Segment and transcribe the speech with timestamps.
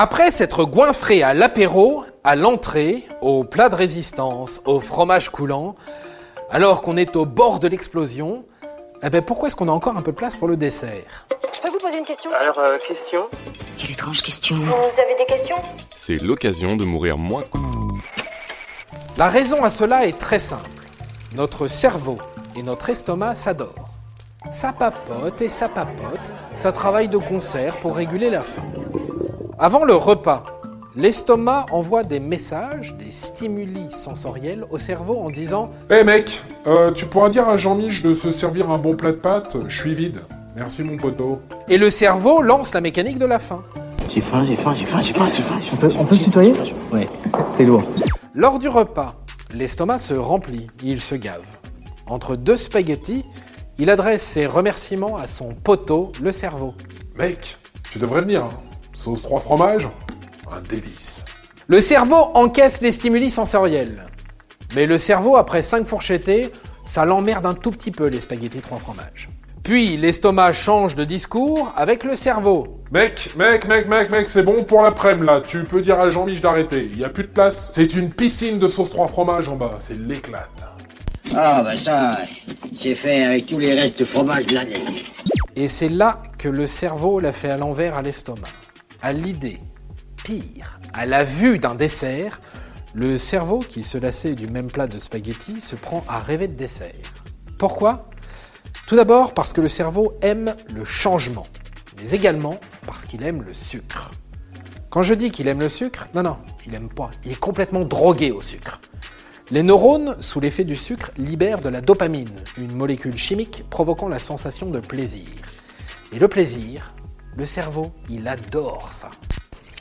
[0.00, 5.74] Après s'être goinfré à l'apéro, à l'entrée, au plat de résistance, au fromage coulant,
[6.50, 8.44] alors qu'on est au bord de l'explosion,
[9.02, 11.26] eh ben pourquoi est-ce qu'on a encore un peu de place pour le dessert?
[11.52, 12.30] Je peux vous poser une question?
[12.40, 13.22] Alors, euh, question?
[13.76, 14.54] Quelle étrange question.
[14.54, 15.56] Vous avez des questions?
[15.96, 17.42] C'est l'occasion de mourir moins.
[19.16, 20.70] La raison à cela est très simple.
[21.34, 22.18] Notre cerveau
[22.54, 23.90] et notre estomac s'adorent.
[24.48, 28.62] Ça papote et ça papote, ça travaille de concert pour réguler la faim.
[29.58, 30.44] Avant le repas,
[30.94, 37.06] l'estomac envoie des messages, des stimuli sensoriels au cerveau en disant Eh mec, euh, tu
[37.06, 40.20] pourras dire à Jean-Mich de se servir un bon plat de pâtes Je suis vide.
[40.56, 41.40] Merci mon poteau.
[41.68, 43.62] et le cerveau lance la mécanique de la faim.
[44.08, 45.58] J'ai faim, j'ai faim, j'ai faim, j'ai faim, j'ai faim.
[45.72, 46.54] On peut, on peut se tutoyer
[46.92, 47.08] Ouais,
[47.56, 47.82] t'es lourd.
[48.34, 49.14] Lors du repas,
[49.52, 51.44] l'estomac se remplit, il se gave.
[52.06, 53.24] Entre deux spaghettis,
[53.76, 56.74] il adresse ses remerciements à son poteau, le cerveau.
[57.18, 57.58] Mec,
[57.90, 58.44] tu devrais venir.
[58.98, 59.88] Sauce trois fromages
[60.50, 61.24] Un délice.
[61.68, 64.06] Le cerveau encaisse les stimuli sensoriels.
[64.74, 66.50] Mais le cerveau, après cinq fourchettés,
[66.84, 69.28] ça l'emmerde un tout petit peu les spaghettis trois fromages.
[69.62, 72.82] Puis l'estomac change de discours avec le cerveau.
[72.90, 75.42] Mec, mec, mec, mec, mec, c'est bon pour l'après-midi là.
[75.42, 76.90] Tu peux dire à Jean-Mich d'arrêter.
[76.92, 77.70] Il y a plus de place.
[77.72, 79.76] C'est une piscine de sauce trois fromages en bas.
[79.78, 80.66] C'est l'éclate.
[81.36, 82.18] Ah bah ça,
[82.72, 84.82] c'est fait avec tous les restes de fromage de l'année.
[85.54, 88.48] Et c'est là que le cerveau l'a fait à l'envers à l'estomac.
[89.00, 89.60] À l'idée,
[90.24, 92.40] pire, à la vue d'un dessert,
[92.94, 96.54] le cerveau, qui se lassait du même plat de spaghettis, se prend à rêver de
[96.54, 96.94] dessert.
[97.58, 98.10] Pourquoi?
[98.88, 101.46] Tout d'abord parce que le cerveau aime le changement,
[101.98, 104.10] mais également parce qu'il aime le sucre.
[104.90, 107.10] Quand je dis qu'il aime le sucre, non, non, il aime pas.
[107.24, 108.80] Il est complètement drogué au sucre.
[109.50, 114.18] Les neurones, sous l'effet du sucre, libèrent de la dopamine, une molécule chimique provoquant la
[114.18, 115.28] sensation de plaisir.
[116.12, 116.94] Et le plaisir,
[117.38, 119.10] le cerveau, il adore ça.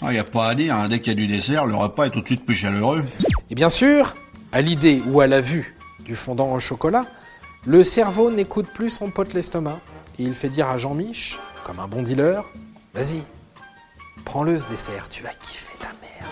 [0.03, 2.05] Il n'y a pas à dire, hein, dès qu'il y a du dessert, le repas
[2.05, 3.03] est tout de suite plus chaleureux.
[3.49, 4.15] Et bien sûr,
[4.51, 7.07] à l'idée ou à la vue du fondant au chocolat,
[7.65, 9.79] le cerveau n'écoute plus son pote l'estomac
[10.19, 12.45] et il fait dire à Jean-Mich, comme un bon dealer,
[12.93, 13.23] vas-y,
[14.23, 16.27] prends-le ce dessert, tu vas kiffer ta mère.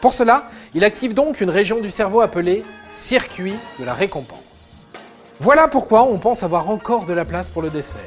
[0.00, 2.64] Pour cela, il active donc une région du cerveau appelée
[2.94, 4.86] circuit de la récompense.
[5.38, 8.00] Voilà pourquoi on pense avoir encore de la place pour le dessert.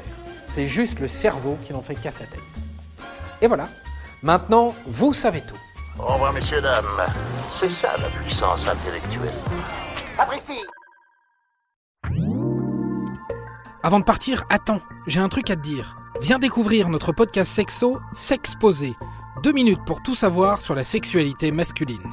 [0.54, 2.62] C'est juste le cerveau qui n'en fait qu'à sa tête.
[3.40, 3.70] Et voilà,
[4.22, 5.56] maintenant vous savez tout.
[5.98, 6.84] Au revoir, messieurs, dames.
[7.58, 9.32] C'est ça la puissance intellectuelle.
[10.14, 10.60] Sapristi
[13.82, 15.96] Avant de partir, attends, j'ai un truc à te dire.
[16.20, 18.94] Viens découvrir notre podcast sexo, S'exposer.
[19.42, 22.12] Deux minutes pour tout savoir sur la sexualité masculine.